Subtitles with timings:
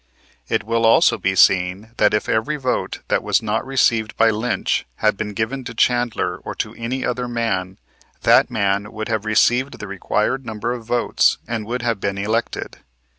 [0.49, 4.83] It will also be seen that if every vote that was not received by Lynch
[4.95, 7.77] had been given to Chandler or to any other man,
[8.23, 12.77] that man would have received the required number of votes and would have been elected.